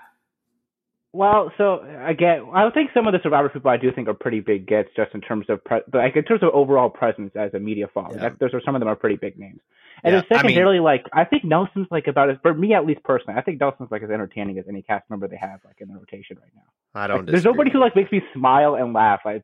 Well, 1.17 1.51
so 1.57 1.81
again, 2.07 2.47
I 2.53 2.69
think 2.69 2.91
some 2.93 3.07
of 3.07 3.15
the 3.15 3.21
Survivor 3.23 3.49
people 3.49 3.71
I 3.71 3.79
do 3.79 3.91
think 3.91 4.07
are 4.07 4.13
pretty 4.13 4.41
big 4.41 4.67
gets, 4.67 4.91
just 4.95 5.15
in 5.15 5.23
terms 5.23 5.47
of, 5.49 5.65
pre- 5.65 5.81
like 5.95 6.15
in 6.15 6.25
terms 6.25 6.43
of 6.43 6.51
overall 6.53 6.91
presence 6.91 7.33
as 7.35 7.55
a 7.55 7.59
media 7.59 7.87
following. 7.93 8.19
Yeah. 8.19 8.31
those 8.39 8.53
are 8.53 8.61
some 8.67 8.75
of 8.75 8.81
them 8.81 8.89
are 8.89 8.97
pretty 8.97 9.17
big 9.17 9.39
names. 9.39 9.61
And 10.05 10.13
yeah, 10.13 10.21
then 10.21 10.39
secondarily, 10.39 10.77
I 10.77 10.81
mean, 10.81 10.85
like 10.85 11.07
I 11.15 11.25
think 11.25 11.43
Nelson's 11.43 11.87
like 11.91 12.07
about 12.07 12.29
as 12.29 12.37
for 12.43 12.53
me 12.53 12.75
at 12.75 12.85
least 12.85 13.03
personally, 13.03 13.39
I 13.39 13.41
think 13.41 13.59
Nelson's 13.59 13.91
like 13.91 14.03
as 14.03 14.11
entertaining 14.11 14.59
as 14.59 14.67
any 14.69 14.83
cast 14.83 15.09
member 15.09 15.27
they 15.27 15.39
have 15.39 15.61
like 15.65 15.77
in 15.81 15.89
the 15.89 15.95
rotation 15.95 16.37
right 16.37 16.53
now. 16.55 17.01
I 17.01 17.07
don't. 17.07 17.21
Like, 17.21 17.29
there's 17.29 17.45
nobody 17.45 17.71
who 17.71 17.81
like 17.81 17.97
makes 17.97 18.13
me 18.13 18.21
smile 18.35 18.75
and 18.75 18.93
laugh 18.93 19.21
like, 19.25 19.43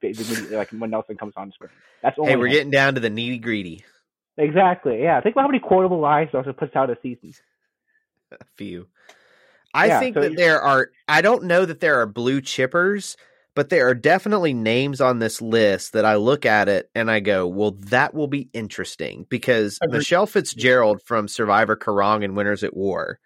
like 0.51 0.71
when 0.73 0.91
Nelson 0.91 1.17
comes 1.17 1.33
on 1.39 1.53
screen. 1.53 1.71
That's 2.03 2.19
only. 2.19 2.33
Hey, 2.33 2.37
we're 2.37 2.49
him. 2.49 2.53
getting 2.53 2.71
down 2.71 2.97
to 2.97 3.01
the 3.01 3.09
nitty 3.09 3.41
gritty. 3.41 3.83
Exactly. 4.37 5.01
Yeah. 5.01 5.23
Think 5.23 5.37
about 5.37 5.43
how 5.43 5.49
many 5.49 5.61
quotable 5.61 6.01
lines 6.01 6.31
also 6.35 6.53
puts 6.53 6.77
out 6.77 6.91
a 6.91 6.99
season. 7.03 7.33
A 8.33 8.45
few. 8.57 8.89
I 9.75 9.87
yeah, 9.87 10.01
think 10.01 10.15
so 10.15 10.21
that 10.21 10.37
there 10.37 10.61
are. 10.61 10.91
I 11.09 11.23
don't 11.23 11.45
know 11.45 11.65
that 11.65 11.81
there 11.81 12.01
are 12.01 12.07
blue 12.07 12.41
chippers 12.41 13.17
but 13.55 13.69
there 13.69 13.89
are 13.89 13.95
definitely 13.95 14.55
names 14.55 15.01
on 15.01 15.19
this 15.19 15.43
list 15.43 15.93
that 15.93 16.05
I 16.05 16.17
look 16.17 16.47
at 16.47 16.69
it 16.69 16.91
and 16.95 17.11
I 17.11 17.21
go, 17.21 17.47
well, 17.47 17.73
that 17.73 18.15
will 18.15 18.27
be 18.27 18.49
interesting 18.53 19.27
because 19.29 19.79
Michele 19.89 20.27
Fitzgerald 20.27 21.03
from 21.03 21.29
Survivor 21.29 21.77
Kaôh 21.77 21.97
Rōng 21.97 22.25
and 22.25 22.35
Winners 22.35 22.65
at 22.65 22.75
War, 22.75 23.19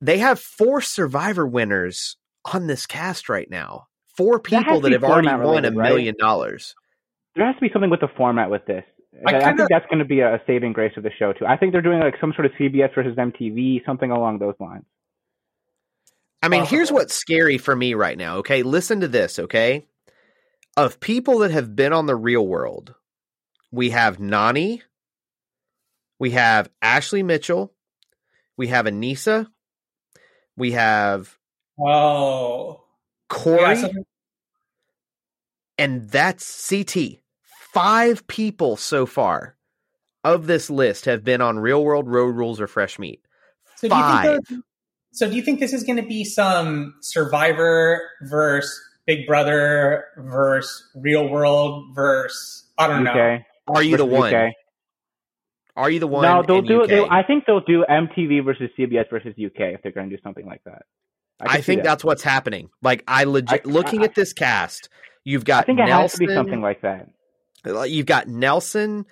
they 0.00 0.18
have 0.18 0.38
four 0.38 0.80
Survivor 0.80 1.46
winners 1.46 2.16
on 2.52 2.66
this 2.66 2.86
cast 2.86 3.28
right 3.28 3.50
now. 3.50 3.86
Four 4.14 4.40
people 4.40 4.80
that, 4.80 4.90
that 4.90 4.92
have 4.92 5.04
already 5.04 5.28
won 5.28 5.64
a 5.64 5.70
million 5.70 6.16
dollars. 6.18 6.74
There 7.34 7.46
has 7.46 7.54
to 7.54 7.60
be 7.60 7.70
something 7.72 7.90
with 7.90 8.00
the 8.00 8.08
format 8.16 8.50
with 8.50 8.66
this. 8.66 8.84
I, 9.26 9.36
I 9.36 9.56
think 9.56 9.68
that's 9.70 9.86
going 9.86 10.00
to 10.00 10.04
be 10.04 10.20
a 10.20 10.40
saving 10.46 10.72
grace 10.72 10.92
of 10.96 11.02
the 11.02 11.10
show 11.18 11.32
too. 11.32 11.46
I 11.46 11.56
think 11.56 11.72
they're 11.72 11.82
doing 11.82 12.00
like 12.00 12.16
some 12.20 12.32
sort 12.34 12.46
of 12.46 12.52
CBS 12.52 12.94
versus 12.94 13.16
MTV, 13.16 13.84
something 13.86 14.10
along 14.10 14.38
those 14.38 14.54
lines. 14.60 14.84
I 16.42 16.48
mean, 16.48 16.64
here's 16.64 16.92
what's 16.92 17.14
scary 17.14 17.58
for 17.58 17.74
me 17.74 17.94
right 17.94 18.16
now. 18.16 18.36
Okay, 18.36 18.62
listen 18.62 19.00
to 19.00 19.08
this. 19.08 19.38
Okay, 19.38 19.86
of 20.76 21.00
people 21.00 21.38
that 21.40 21.50
have 21.50 21.74
been 21.74 21.92
on 21.92 22.06
the 22.06 22.16
real 22.16 22.46
world, 22.46 22.94
we 23.72 23.90
have 23.90 24.18
Nany, 24.18 24.82
we 26.18 26.30
have 26.30 26.70
Ashley 26.80 27.22
Mitchell, 27.22 27.72
we 28.56 28.68
have 28.68 28.86
Aneesa, 28.86 29.48
we 30.56 30.72
have 30.72 31.36
Oh, 31.80 32.82
Corey, 33.28 33.80
yeah, 33.80 33.88
and 35.76 36.08
that's 36.08 36.68
CT. 36.68 37.18
Five 37.72 38.26
people 38.26 38.76
so 38.76 39.06
far 39.06 39.56
of 40.24 40.46
this 40.46 40.70
list 40.70 41.04
have 41.04 41.22
been 41.22 41.40
on 41.40 41.58
Real 41.58 41.84
World 41.84 42.08
Road 42.08 42.34
Rules 42.34 42.60
or 42.60 42.66
Fresh 42.66 42.98
Meat. 42.98 43.20
so 43.76 43.88
do 43.88 43.94
you 43.94 44.00
Five. 44.00 44.40
think 44.48 44.64
so 45.12 45.28
do 45.28 45.36
you 45.36 45.42
think 45.42 45.60
this 45.60 45.72
is 45.72 45.84
going 45.84 45.96
to 45.96 46.06
be 46.06 46.24
some 46.24 46.94
Survivor 47.00 48.00
versus 48.22 48.78
Big 49.06 49.26
Brother 49.26 50.04
versus 50.18 50.86
Real 50.94 51.28
World 51.28 51.94
versus 51.94 52.66
I 52.78 52.86
don't 52.86 53.04
know. 53.04 53.10
UK. 53.10 53.42
Are 53.68 53.82
you 53.82 53.96
the 53.96 54.04
one? 54.04 54.34
UK. 54.34 54.52
Are 55.76 55.90
you 55.90 56.00
the 56.00 56.06
one? 56.06 56.22
No, 56.22 56.42
they'll 56.46 56.58
in 56.58 56.66
do. 56.66 56.82
UK? 56.82 56.88
They, 56.88 57.04
I 57.04 57.22
think 57.22 57.44
they'll 57.46 57.60
do 57.60 57.84
MTV 57.88 58.44
versus 58.44 58.70
CBS 58.78 59.08
versus 59.10 59.34
UK 59.38 59.74
if 59.74 59.82
they're 59.82 59.92
going 59.92 60.10
to 60.10 60.16
do 60.16 60.22
something 60.22 60.44
like 60.46 60.62
that. 60.64 60.82
I, 61.40 61.46
can 61.46 61.56
see 61.56 61.62
think 61.62 61.78
that. 61.82 61.88
that's 61.90 62.04
what's 62.04 62.22
happening. 62.22 62.68
Like 62.82 63.04
I 63.06 63.24
legit 63.24 63.62
I- 63.64 63.68
looking 63.68 64.02
I- 64.02 64.04
at 64.06 64.14
this 64.14 64.32
cast, 64.32 64.88
you've 65.24 65.44
got 65.44 65.62
I 65.64 65.66
think 65.66 65.78
it 65.80 65.88
has 65.88 66.12
to 66.12 66.18
be 66.18 66.26
something 66.26 66.60
like 66.60 66.82
that. 66.82 67.08
you've 67.90 68.06
got 68.06 68.26
Nelson, 68.28 69.06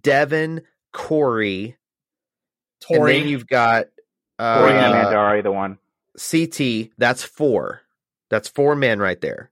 Devin, 0.00 0.62
Corey, 0.92 1.76
Tori, 2.80 3.16
and 3.16 3.22
then 3.24 3.28
you've 3.28 3.46
got 3.46 3.86
uh, 4.38 4.58
Corey 4.60 4.72
and 4.72 4.92
Amanda 4.92 5.16
are 5.16 5.42
the 5.42 5.52
one. 5.52 5.78
CT. 6.18 6.90
That's 6.98 7.22
four. 7.22 7.82
That's 8.30 8.48
four 8.48 8.74
men 8.76 8.98
right 8.98 9.20
there. 9.20 9.50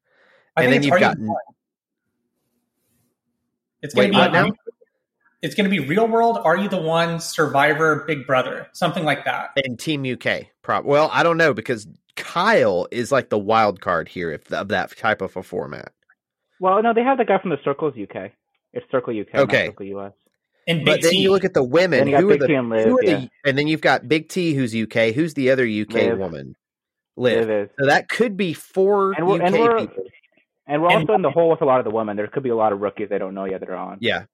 I 0.57 0.65
and 0.65 0.73
then 0.73 0.83
you've 0.83 0.99
got- 0.99 1.17
the 1.19 1.35
It's 3.83 3.95
going 3.95 4.09
Wait, 4.11 4.13
to 4.13 4.19
what 4.19 4.33
be 4.33 4.51
now? 4.51 4.57
it's 5.43 5.55
going 5.57 5.69
to 5.69 5.71
be 5.71 5.81
Real 5.81 6.07
World. 6.07 6.39
Are 6.45 6.57
you 6.57 6.69
the 6.69 6.81
one? 6.81 7.19
Survivor, 7.21 8.05
Big 8.07 8.27
Brother, 8.27 8.69
something 8.73 9.05
like 9.05 9.25
that. 9.25 9.51
And 9.65 9.79
Team 9.79 10.05
UK. 10.05 10.47
Prob- 10.63 10.85
well, 10.85 11.11
I 11.13 11.23
don't 11.25 11.37
know 11.37 11.53
because 11.53 11.87
Kyle 12.17 12.87
is 12.93 13.11
like 13.11 13.29
the 13.31 13.39
wild 13.39 13.81
card 13.81 14.09
here 14.09 14.31
if 14.31 14.53
of 14.53 14.69
that 14.69 14.97
type 14.97 15.21
of 15.21 15.37
a 15.37 15.43
format. 15.43 15.93
Well, 16.61 16.81
no, 16.83 16.95
they 16.95 17.03
have 17.03 17.19
the 17.19 17.25
guy 17.25 17.39
from 17.41 17.51
the 17.51 17.59
Circles 17.65 17.95
UK. 18.01 18.31
It's 18.73 18.89
Circle 18.93 19.19
UK, 19.21 19.35
Okay. 19.35 19.65
not 19.67 19.73
Circle 19.73 19.87
US. 19.99 20.13
And 20.67 20.85
Big 20.85 20.87
But 20.87 21.03
then 21.03 21.15
you 21.15 21.31
look 21.31 21.45
at 21.45 21.55
the 21.55 21.63
women. 21.63 21.99
Then 22.01 22.07
you 22.09 22.13
got 22.15 22.21
Who 22.23 22.31
are 22.31 22.37
the, 22.39 22.47
T 22.47 22.55
and 22.55 22.69
Liv, 22.71 22.85
who 22.87 22.99
are 22.99 23.05
yeah. 23.05 23.17
the 23.21 23.31
and 23.45 23.59
then 23.59 23.67
you've 23.67 23.81
got 23.81 24.07
Big 24.09 24.29
T 24.29 24.55
who's 24.55 24.75
UK. 24.75 25.15
Who's 25.15 25.35
the 25.35 25.51
other 25.51 25.65
UK 25.67 25.95
Liv. 25.95 26.19
woman? 26.19 26.55
Liv. 27.17 27.47
Liv 27.47 27.51
is. 27.51 27.69
So 27.79 27.87
that 27.87 28.09
could 28.09 28.37
be 28.37 28.53
four 28.55 29.13
And 29.13 29.27
we're, 29.27 29.37
UK 29.37 29.43
and 29.43 29.55
we're 29.59 29.79
people. 29.81 30.05
and 30.67 30.83
we're 30.83 30.91
And- 30.91 31.01
also 31.01 31.15
in 31.15 31.23
the 31.23 31.31
hole 31.31 31.51
with 31.51 31.63
a 31.63 31.65
lot 31.65 31.79
of 31.81 31.85
the 31.85 31.91
women. 31.91 32.17
There 32.17 32.27
could 32.29 32.43
be 32.43 32.51
a 32.51 32.57
lot 32.57 32.73
of 32.73 32.81
rookies 32.81 33.09
they 33.11 33.19
don't 33.19 33.35
know 33.35 33.45
yet 33.45 33.61
that 33.61 33.69
are 33.69 33.77
on. 33.77 33.99
Yeah. 34.01 34.25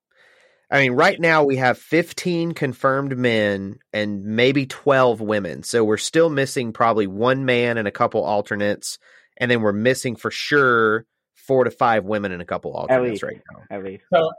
I 0.70 0.80
mean, 0.82 0.92
right 0.92 1.18
now 1.18 1.44
we 1.44 1.56
have 1.56 1.78
15 1.78 2.52
confirmed 2.52 3.16
men 3.16 3.78
and 3.94 4.22
maybe 4.22 4.66
12 4.66 5.20
women. 5.22 5.62
So 5.62 5.82
we're 5.82 5.96
still 5.96 6.28
missing 6.28 6.74
probably 6.74 7.06
one 7.06 7.46
man 7.46 7.78
and 7.78 7.88
a 7.88 7.90
couple 7.90 8.22
alternates. 8.22 8.98
And 9.38 9.50
then 9.50 9.62
we're 9.62 9.72
missing 9.72 10.14
for 10.14 10.30
sure 10.30 11.06
four 11.34 11.64
to 11.64 11.70
five 11.70 12.04
women 12.04 12.32
and 12.32 12.42
a 12.42 12.44
couple 12.44 12.74
alternates 12.74 13.10
least. 13.12 13.22
right 13.22 13.40
now. 13.50 13.62
At 13.74 13.82
least. 13.82 14.04
So, 14.12 14.30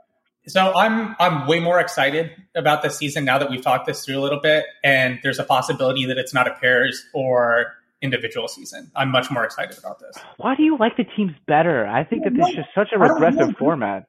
so 0.47 0.73
I'm 0.75 1.15
I'm 1.19 1.47
way 1.47 1.59
more 1.59 1.79
excited 1.79 2.31
about 2.55 2.81
the 2.81 2.89
season 2.89 3.25
now 3.25 3.37
that 3.37 3.49
we've 3.49 3.61
talked 3.61 3.85
this 3.85 4.03
through 4.05 4.17
a 4.19 4.21
little 4.21 4.39
bit, 4.41 4.65
and 4.83 5.19
there's 5.23 5.39
a 5.39 5.43
possibility 5.43 6.05
that 6.05 6.17
it's 6.17 6.33
not 6.33 6.47
a 6.47 6.53
pairs 6.55 7.05
or 7.13 7.73
individual 8.01 8.47
season. 8.47 8.91
I'm 8.95 9.11
much 9.11 9.29
more 9.29 9.43
excited 9.43 9.77
about 9.77 9.99
this 9.99 10.15
Why 10.37 10.55
do 10.55 10.63
you 10.63 10.77
like 10.77 10.95
the 10.95 11.03
teams 11.03 11.33
better? 11.47 11.85
I 11.85 12.03
think 12.05 12.23
that 12.23 12.33
this 12.33 12.47
is 12.49 12.55
just 12.55 12.69
such 12.73 12.89
a 12.95 12.99
regressive 12.99 13.55
format. 13.57 14.05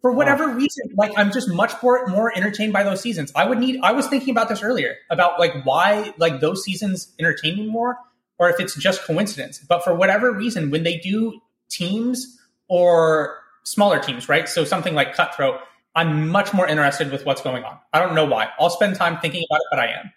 for 0.00 0.12
whatever 0.12 0.48
reason. 0.48 0.90
Like 0.96 1.12
I'm 1.16 1.32
just 1.32 1.48
much 1.48 1.72
more 1.82 2.06
more 2.06 2.36
entertained 2.36 2.72
by 2.72 2.84
those 2.84 3.00
seasons. 3.00 3.32
I 3.34 3.44
would 3.44 3.58
need. 3.58 3.80
I 3.82 3.92
was 3.92 4.06
thinking 4.06 4.30
about 4.30 4.48
this 4.48 4.62
earlier 4.62 4.96
about 5.10 5.40
like 5.40 5.64
why 5.64 6.14
like 6.18 6.40
those 6.40 6.62
seasons 6.64 7.12
entertain 7.18 7.56
me 7.56 7.66
more, 7.66 7.96
or 8.38 8.48
if 8.48 8.60
it's 8.60 8.76
just 8.76 9.02
coincidence. 9.04 9.58
But 9.58 9.82
for 9.82 9.94
whatever 9.94 10.32
reason, 10.32 10.70
when 10.70 10.84
they 10.84 10.98
do 10.98 11.40
teams 11.68 12.38
or 12.68 13.38
smaller 13.64 13.98
teams, 13.98 14.28
right? 14.28 14.48
So 14.48 14.64
something 14.64 14.94
like 14.94 15.14
Cutthroat. 15.14 15.60
I'm 15.94 16.28
much 16.28 16.54
more 16.54 16.66
interested 16.66 17.10
with 17.12 17.26
what's 17.26 17.42
going 17.42 17.64
on. 17.64 17.78
I 17.92 18.00
don't 18.00 18.14
know 18.14 18.24
why. 18.24 18.48
I'll 18.58 18.70
spend 18.70 18.96
time 18.96 19.18
thinking 19.20 19.44
about 19.50 19.56
it, 19.60 19.66
but 19.70 19.78
I 19.80 19.86
am. 19.88 20.12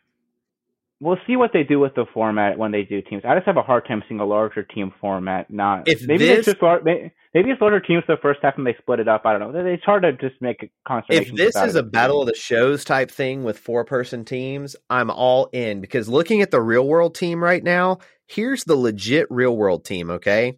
We'll 1.01 1.17
see 1.27 1.35
what 1.35 1.51
they 1.51 1.63
do 1.63 1.77
with 1.79 1.93
the 1.95 2.05
format 2.13 2.57
when 2.57 2.71
they 2.71 2.83
do 2.83 3.01
teams. 3.01 3.23
I 3.27 3.35
just 3.35 3.45
have 3.45 3.57
a 3.57 3.61
hard 3.61 3.85
time 3.85 4.01
seeing 4.07 4.21
a 4.21 4.25
larger 4.25 4.63
team 4.63 4.93
format. 5.01 5.51
Not 5.51 5.87
If 5.89 6.07
maybe 6.07 6.25
this- 6.25 6.39
it's 6.39 6.45
just 6.47 6.61
lar- 6.61 6.81
maybe 6.81 7.11
it's 7.51 7.59
larger 7.61 7.81
teams 7.81 8.03
the 8.07 8.15
first 8.21 8.39
half 8.41 8.57
and 8.57 8.65
they 8.65 8.75
split 8.81 9.01
it 9.01 9.07
up. 9.09 9.25
I 9.25 9.37
don't 9.37 9.53
know. 9.53 9.59
It's 9.65 9.83
hard 9.83 10.03
to 10.03 10.13
just 10.13 10.41
make 10.41 10.63
a 10.63 10.69
concentration. 10.87 11.33
If 11.33 11.53
this 11.53 11.61
is 11.61 11.75
of 11.75 11.85
a 11.85 11.89
battle 11.89 12.21
of 12.21 12.27
the 12.27 12.33
shows 12.33 12.85
type 12.85 13.11
thing 13.11 13.43
with 13.43 13.59
four 13.59 13.83
person 13.83 14.23
teams, 14.23 14.77
I'm 14.89 15.09
all 15.11 15.49
in 15.51 15.81
because 15.81 16.07
looking 16.07 16.41
at 16.41 16.51
the 16.51 16.61
real 16.61 16.87
world 16.87 17.13
team 17.13 17.43
right 17.43 17.61
now, 17.63 17.97
here's 18.25 18.63
the 18.63 18.77
legit 18.77 19.27
real 19.29 19.55
world 19.57 19.83
team, 19.83 20.09
okay? 20.09 20.53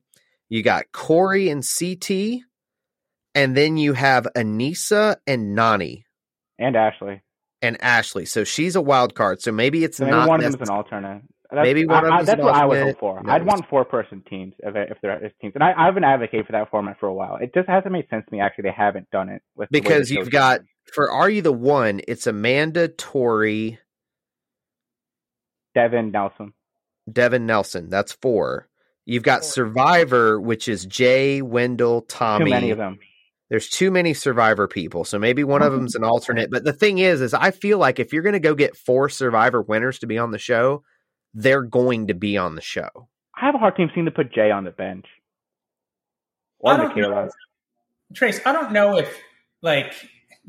You 0.49 0.61
got 0.61 0.91
Corey 0.93 1.49
and 1.49 1.63
CT, 1.65 2.43
and 3.37 3.55
then 3.55 3.77
you 3.77 3.93
have 3.93 4.27
Aneesa 4.35 5.17
and 5.27 5.55
Nany 5.55 6.03
and 6.57 6.75
Ashley, 6.75 7.21
and 7.61 7.77
Ashley. 7.81 8.25
So 8.25 8.43
she's 8.43 8.75
a 8.75 8.81
wild 8.81 9.13
card. 9.13 9.41
So 9.41 9.51
maybe 9.51 9.83
it's 9.83 9.97
so 9.97 10.05
maybe 10.05 10.17
not 10.17 10.27
one 10.27 10.43
of 10.43 10.51
them 10.51 10.61
is 10.61 10.69
an 10.69 10.75
alternate. 10.75 11.21
That's, 11.51 11.63
Maybe 11.63 11.85
one 11.85 12.03
of 12.03 12.11
I, 12.11 12.15
I, 12.15 12.17
them's 12.17 12.27
that's 12.27 12.41
what 12.41 12.55
I 12.55 12.65
would 12.65 12.77
alternate. 12.77 12.93
hope 12.95 12.99
for. 12.99 13.19
Who 13.21 13.29
I'd 13.29 13.45
want 13.45 13.69
four 13.69 13.85
person 13.85 14.21
teams 14.29 14.53
if 14.59 14.75
if 14.75 14.97
there 15.01 15.23
is 15.23 15.31
teams, 15.39 15.53
and 15.55 15.63
I, 15.63 15.71
I've 15.77 15.93
been 15.93 16.03
advocating 16.03 16.45
for 16.45 16.51
that 16.53 16.69
format 16.69 16.99
for 16.99 17.07
a 17.07 17.13
while. 17.13 17.37
It 17.39 17.53
just 17.53 17.69
hasn't 17.69 17.93
made 17.93 18.09
sense 18.09 18.25
to 18.27 18.35
me. 18.35 18.41
Actually, 18.41 18.63
they 18.63 18.75
haven't 18.75 19.09
done 19.11 19.29
it 19.29 19.41
with 19.55 19.69
because 19.69 20.11
you've 20.11 20.31
got 20.31 20.61
for 20.91 21.09
Are 21.09 21.29
You 21.29 21.41
the 21.41 21.53
One, 21.53 22.01
it's 22.07 22.27
Amanda, 22.27 22.89
Tori, 22.89 23.79
Devin 25.73 26.11
Nelson. 26.11 26.53
Devin 27.09 27.45
Nelson. 27.45 27.87
That's 27.87 28.11
four. 28.13 28.67
You've 29.05 29.23
got 29.23 29.45
Survivor, 29.45 30.41
which 30.41 30.67
is 30.67 30.85
Jay, 30.85 31.41
Wendell, 31.41 32.01
Tommy. 32.01 32.45
Too 32.45 32.51
many 32.51 32.71
of 32.71 32.77
them. 32.77 32.99
There's 33.49 33.69
too 33.69 33.91
many 33.91 34.13
Survivor 34.13 34.67
people, 34.67 35.05
so 35.05 35.17
maybe 35.17 35.43
one 35.43 35.61
of 35.61 35.69
mm-hmm. 35.71 35.77
them's 35.77 35.95
an 35.95 36.03
alternate. 36.03 36.51
But 36.51 36.65
the 36.65 36.73
thing 36.73 36.97
is, 36.97 37.21
is 37.21 37.33
I 37.33 37.51
feel 37.51 37.77
like 37.77 37.99
if 37.99 38.11
you're 38.11 38.23
going 38.23 38.33
to 38.33 38.39
go 38.39 38.55
get 38.55 38.75
four 38.75 39.07
Survivor 39.07 39.61
winners 39.61 39.99
to 39.99 40.07
be 40.07 40.17
on 40.17 40.31
the 40.31 40.37
show, 40.37 40.83
they're 41.33 41.61
going 41.61 42.07
to 42.07 42.13
be 42.13 42.37
on 42.37 42.55
the 42.55 42.61
show. 42.61 43.07
I 43.35 43.45
have 43.45 43.55
a 43.55 43.59
hard 43.59 43.77
time 43.77 43.89
seeing 43.93 44.05
to 44.05 44.11
put 44.11 44.33
Jay 44.33 44.51
on 44.51 44.63
the 44.63 44.71
bench 44.71 45.05
or 46.59 46.73
I 46.73 46.77
don't 46.77 46.97
know. 46.97 47.29
Trace, 48.13 48.39
I 48.45 48.51
don't 48.51 48.71
know 48.71 48.97
if 48.97 49.21
like 49.61 49.93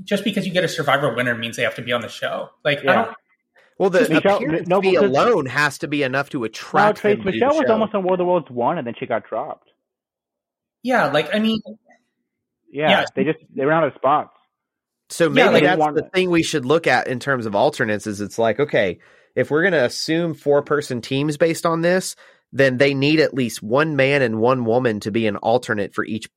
just 0.04 0.24
because 0.24 0.46
you 0.46 0.52
get 0.52 0.64
a 0.64 0.68
Survivor 0.68 1.14
winner 1.14 1.34
means 1.34 1.56
they 1.56 1.62
have 1.62 1.74
to 1.76 1.82
be 1.82 1.92
on 1.92 2.00
the 2.00 2.08
show. 2.08 2.50
Like 2.64 2.80
I 2.86 2.94
don't. 2.94 3.16
Well, 3.78 3.90
the 3.90 4.08
Michelle- 4.08 4.36
appearance 4.36 4.68
no, 4.68 4.80
fee 4.80 4.90
because- 4.92 5.10
alone 5.10 5.46
has 5.46 5.78
to 5.78 5.88
be 5.88 6.02
enough 6.02 6.30
to 6.30 6.40
Wow, 6.40 6.46
attract 6.46 6.98
Trace 6.98 7.16
them 7.16 7.24
to 7.24 7.32
Michelle 7.32 7.54
the 7.54 7.60
was 7.60 7.70
almost 7.70 7.94
on 7.94 8.04
World 8.04 8.20
of 8.20 8.26
Worlds 8.26 8.50
one, 8.50 8.78
and 8.78 8.86
then 8.86 8.94
she 8.98 9.06
got 9.06 9.28
dropped. 9.28 9.68
Yeah, 10.82 11.10
like 11.10 11.34
I 11.34 11.38
mean, 11.38 11.60
Yeah, 12.70 12.90
Yeah. 12.90 13.04
they 13.14 13.24
just 13.24 13.38
they 13.54 13.64
ran 13.64 13.82
out 13.82 13.88
of 13.88 13.94
spots. 13.94 14.34
So 15.10 15.30
maybe 15.30 15.48
like, 15.48 15.62
that's 15.62 15.78
one- 15.78 15.94
the 15.94 16.08
thing 16.14 16.30
we 16.30 16.42
should 16.42 16.64
look 16.66 16.86
at 16.86 17.08
in 17.08 17.18
terms 17.20 17.46
of 17.46 17.54
alternates. 17.54 18.06
Is 18.06 18.20
it's 18.20 18.38
like 18.38 18.60
okay, 18.60 18.98
if 19.34 19.50
we're 19.50 19.62
going 19.62 19.72
to 19.72 19.84
assume 19.84 20.34
four 20.34 20.62
person 20.62 21.00
teams 21.00 21.36
based 21.36 21.64
on 21.64 21.80
this, 21.80 22.14
then 22.52 22.76
they 22.76 22.94
need 22.94 23.20
at 23.20 23.34
least 23.34 23.62
one 23.62 23.96
man 23.96 24.22
and 24.22 24.38
one 24.38 24.64
woman 24.64 25.00
to 25.00 25.10
be 25.10 25.26
an 25.26 25.36
alternate 25.36 25.94
for 25.94 26.04
each 26.04 26.28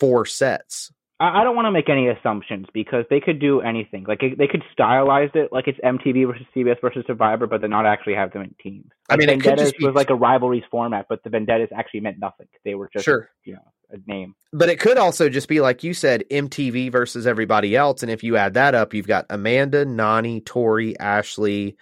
four 0.00 0.26
sets. 0.26 0.92
I, 1.20 1.40
I 1.40 1.44
don't 1.44 1.56
want 1.56 1.66
to 1.66 1.72
make 1.72 1.88
any 1.88 2.08
assumptions 2.08 2.66
because 2.72 3.04
they 3.10 3.20
could 3.20 3.40
do 3.40 3.60
anything. 3.60 4.04
Like 4.06 4.20
they 4.20 4.46
could 4.46 4.62
stylize 4.78 5.34
it 5.34 5.52
like 5.52 5.66
it's 5.68 5.78
MTV 5.80 6.26
versus 6.26 6.46
CBS 6.54 6.80
versus 6.80 7.04
Survivor, 7.06 7.46
but 7.46 7.60
then 7.60 7.70
not 7.70 7.86
actually 7.86 8.14
have 8.14 8.32
them 8.32 8.42
in 8.42 8.54
teams. 8.62 8.86
I 9.08 9.14
Like 9.14 9.18
mean, 9.20 9.28
it 9.28 9.32
could 9.34 9.42
Vendettas 9.44 9.70
just 9.72 9.78
be- 9.78 9.86
was 9.86 9.94
like 9.94 10.10
a 10.10 10.14
rivalries 10.14 10.64
format, 10.70 11.06
but 11.08 11.22
the 11.24 11.30
Vendettas 11.30 11.70
actually 11.76 12.00
meant 12.00 12.18
nothing. 12.20 12.46
They 12.64 12.74
were 12.74 12.88
just 12.92 13.04
Sure. 13.04 13.28
you 13.44 13.54
know 13.54 13.72
a 13.90 13.96
name. 14.06 14.34
But 14.52 14.68
it 14.68 14.78
could 14.80 14.98
also 14.98 15.28
just 15.30 15.48
be 15.48 15.60
like 15.60 15.82
you 15.82 15.94
said, 15.94 16.22
MTV 16.30 16.92
versus 16.92 17.26
everybody 17.26 17.74
else. 17.74 18.02
And 18.02 18.10
if 18.12 18.22
you 18.22 18.36
add 18.36 18.54
that 18.54 18.74
up, 18.74 18.92
you've 18.92 19.06
got 19.06 19.24
Amanda, 19.30 19.86
Nany, 19.86 20.44
Tori, 20.44 20.98
Ashley, 21.00 21.76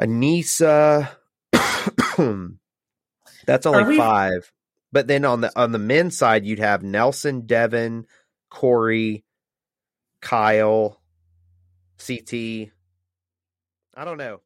Aneesa. 0.00 1.10
That's 3.46 3.66
only 3.66 3.84
we- 3.84 3.96
five. 3.98 4.50
But 4.92 5.06
then 5.06 5.24
on 5.24 5.40
the 5.42 5.52
on 5.58 5.72
the 5.72 5.78
men's 5.78 6.16
side, 6.16 6.44
you'd 6.46 6.58
have 6.60 6.82
Nelson, 6.82 7.42
Devin, 7.46 8.06
Corey, 8.50 9.24
Kyle, 10.22 11.00
CT. 12.04 12.70
I 13.94 14.04
don't 14.04 14.18
know. 14.18 14.40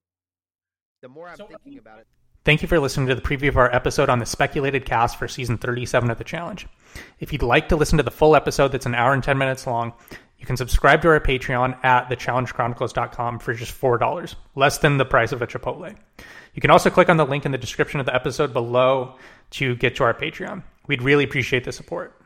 The 1.02 1.08
more 1.08 1.28
I'm 1.28 1.36
So- 1.36 1.44
um, 1.44 1.50
thinking 1.50 1.78
about 1.78 1.98
it, 2.00 2.06
Thank 2.44 2.60
you 2.60 2.66
for 2.66 2.80
listening 2.80 3.06
to 3.06 3.14
the 3.14 3.20
preview 3.20 3.46
of 3.48 3.56
our 3.56 3.72
episode 3.72 4.08
on 4.08 4.18
the 4.18 4.26
speculated 4.26 4.84
cast 4.84 5.16
for 5.16 5.28
season 5.28 5.58
37 5.58 6.10
of 6.10 6.18
the 6.18 6.24
challenge. 6.24 6.66
If 7.20 7.32
you'd 7.32 7.40
like 7.44 7.68
to 7.68 7.76
listen 7.76 7.98
to 7.98 8.02
the 8.02 8.10
full 8.10 8.34
episode 8.34 8.72
that's 8.72 8.84
an 8.84 8.96
hour 8.96 9.12
and 9.12 9.22
10 9.22 9.38
minutes 9.38 9.64
long, 9.64 9.92
you 10.38 10.44
can 10.46 10.56
subscribe 10.56 11.02
to 11.02 11.08
our 11.08 11.20
Patreon 11.20 11.78
at 11.84 12.08
thechallengechronicles.com 12.08 13.38
for 13.38 13.54
just 13.54 13.80
$4, 13.80 14.34
less 14.56 14.78
than 14.78 14.98
the 14.98 15.04
price 15.04 15.30
of 15.30 15.40
a 15.40 15.46
Chipotle. 15.46 15.96
You 16.54 16.60
can 16.60 16.70
also 16.70 16.90
click 16.90 17.08
on 17.08 17.16
the 17.16 17.26
link 17.26 17.46
in 17.46 17.52
the 17.52 17.58
description 17.58 18.00
of 18.00 18.06
the 18.06 18.14
episode 18.14 18.52
below 18.52 19.16
to 19.52 19.74
get 19.76 19.96
to 19.96 20.04
our 20.04 20.14
Patreon. 20.14 20.62
We'd 20.86 21.02
really 21.02 21.24
appreciate 21.24 21.64
the 21.64 21.72
support. 21.72 22.21